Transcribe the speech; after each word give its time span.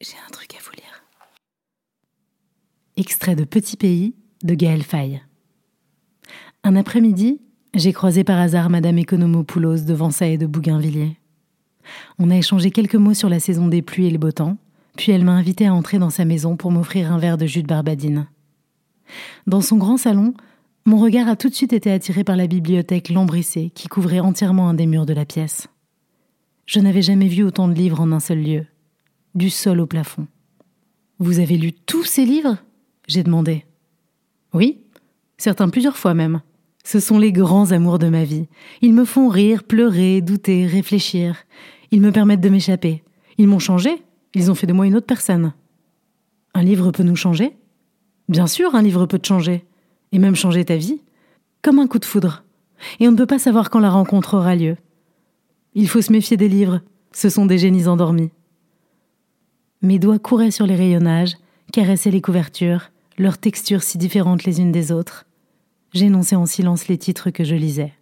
J'ai 0.00 0.14
un 0.24 0.30
truc 0.30 0.54
à 0.54 0.58
vous 0.62 0.70
lire. 0.76 1.02
Extrait 2.96 3.34
de 3.34 3.42
Petit 3.42 3.76
Pays 3.76 4.14
de 4.44 4.54
Gaël 4.54 4.84
Faye. 4.84 5.20
Un 6.62 6.76
après-midi, 6.76 7.40
j'ai 7.74 7.92
croisé 7.92 8.22
par 8.22 8.38
hasard 8.38 8.70
Madame 8.70 8.98
Economopoulos 8.98 9.80
devant 9.84 10.12
ça 10.12 10.28
et 10.28 10.38
de 10.38 10.46
Bougainvilliers. 10.46 11.16
On 12.20 12.30
a 12.30 12.36
échangé 12.36 12.70
quelques 12.70 12.94
mots 12.94 13.14
sur 13.14 13.28
la 13.28 13.40
saison 13.40 13.66
des 13.66 13.82
pluies 13.82 14.06
et 14.06 14.10
le 14.10 14.18
beau 14.18 14.30
temps, 14.30 14.56
puis 14.96 15.10
elle 15.10 15.24
m'a 15.24 15.32
invité 15.32 15.66
à 15.66 15.74
entrer 15.74 15.98
dans 15.98 16.10
sa 16.10 16.24
maison 16.24 16.56
pour 16.56 16.70
m'offrir 16.70 17.10
un 17.10 17.18
verre 17.18 17.36
de 17.36 17.46
jus 17.46 17.62
de 17.62 17.68
barbadine. 17.68 18.28
Dans 19.48 19.62
son 19.62 19.78
grand 19.78 19.96
salon, 19.96 20.32
mon 20.84 20.98
regard 20.98 21.26
a 21.26 21.34
tout 21.34 21.48
de 21.48 21.54
suite 21.54 21.72
été 21.72 21.90
attiré 21.90 22.22
par 22.22 22.36
la 22.36 22.46
bibliothèque 22.46 23.08
lambrissée 23.08 23.70
qui 23.74 23.88
couvrait 23.88 24.20
entièrement 24.20 24.68
un 24.68 24.74
des 24.74 24.86
murs 24.86 25.06
de 25.06 25.14
la 25.14 25.24
pièce. 25.24 25.66
Je 26.66 26.78
n'avais 26.78 27.02
jamais 27.02 27.26
vu 27.26 27.42
autant 27.42 27.66
de 27.66 27.74
livres 27.74 28.00
en 28.00 28.12
un 28.12 28.20
seul 28.20 28.44
lieu 28.44 28.66
du 29.38 29.48
sol 29.48 29.80
au 29.80 29.86
plafond. 29.86 30.26
Vous 31.18 31.38
avez 31.38 31.56
lu 31.56 31.72
tous 31.72 32.04
ces 32.04 32.24
livres? 32.24 32.58
J'ai 33.06 33.22
demandé. 33.22 33.64
Oui, 34.52 34.78
certains 35.38 35.70
plusieurs 35.70 35.96
fois 35.96 36.12
même. 36.12 36.42
Ce 36.84 37.00
sont 37.00 37.18
les 37.18 37.32
grands 37.32 37.72
amours 37.72 37.98
de 37.98 38.08
ma 38.08 38.24
vie. 38.24 38.48
Ils 38.82 38.92
me 38.92 39.04
font 39.04 39.28
rire, 39.28 39.64
pleurer, 39.64 40.20
douter, 40.20 40.66
réfléchir. 40.66 41.36
Ils 41.90 42.00
me 42.00 42.12
permettent 42.12 42.40
de 42.40 42.48
m'échapper. 42.48 43.02
Ils 43.36 43.48
m'ont 43.48 43.58
changé. 43.58 44.02
Ils 44.34 44.50
ont 44.50 44.54
fait 44.54 44.66
de 44.66 44.72
moi 44.72 44.86
une 44.86 44.96
autre 44.96 45.06
personne. 45.06 45.52
Un 46.54 46.62
livre 46.62 46.90
peut 46.90 47.02
nous 47.02 47.16
changer? 47.16 47.56
Bien 48.28 48.46
sûr, 48.46 48.74
un 48.74 48.82
livre 48.82 49.06
peut 49.06 49.18
te 49.18 49.26
changer. 49.26 49.64
Et 50.12 50.18
même 50.18 50.36
changer 50.36 50.64
ta 50.64 50.76
vie. 50.76 51.00
Comme 51.62 51.78
un 51.78 51.86
coup 51.86 51.98
de 51.98 52.04
foudre. 52.04 52.44
Et 53.00 53.08
on 53.08 53.12
ne 53.12 53.16
peut 53.16 53.26
pas 53.26 53.38
savoir 53.38 53.70
quand 53.70 53.80
la 53.80 53.90
rencontre 53.90 54.34
aura 54.34 54.54
lieu. 54.56 54.76
Il 55.74 55.88
faut 55.88 56.02
se 56.02 56.12
méfier 56.12 56.36
des 56.36 56.48
livres. 56.48 56.80
Ce 57.12 57.28
sont 57.28 57.46
des 57.46 57.58
génies 57.58 57.86
endormis. 57.86 58.30
Mes 59.80 60.00
doigts 60.00 60.18
couraient 60.18 60.50
sur 60.50 60.66
les 60.66 60.74
rayonnages, 60.74 61.36
caressaient 61.72 62.10
les 62.10 62.20
couvertures, 62.20 62.90
leurs 63.16 63.38
textures 63.38 63.84
si 63.84 63.96
différentes 63.96 64.44
les 64.44 64.60
unes 64.60 64.72
des 64.72 64.90
autres. 64.90 65.24
J'énonçais 65.92 66.36
en 66.36 66.46
silence 66.46 66.88
les 66.88 66.98
titres 66.98 67.30
que 67.30 67.44
je 67.44 67.54
lisais. 67.54 67.92